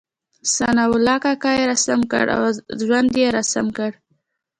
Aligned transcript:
ثناء 0.53 0.89
الله 0.97 1.15
کاکا 1.23 1.51
يې 1.57 1.63
رسم 1.71 1.99
کړی 2.11 2.31
او 2.37 2.41
ژوند 2.79 3.11
یې 3.19 3.25
انځور 3.29 3.65
کړی. 3.77 3.97